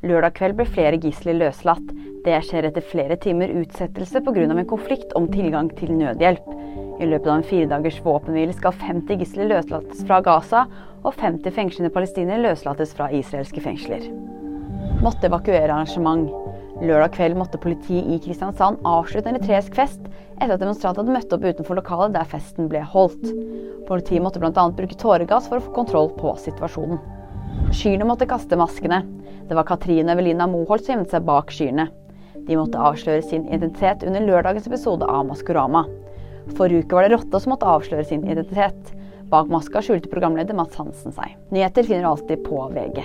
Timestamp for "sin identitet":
33.22-34.04, 38.06-38.94